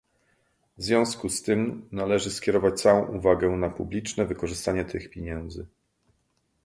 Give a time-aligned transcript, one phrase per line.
[0.77, 5.67] W związku z tym należy skierować całą uwagę na publiczne wykorzystanie tych pieniędzy